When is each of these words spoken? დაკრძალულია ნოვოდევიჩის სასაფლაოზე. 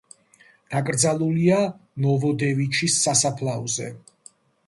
დაკრძალულია 0.75 1.59
ნოვოდევიჩის 2.05 2.97
სასაფლაოზე. 3.05 3.93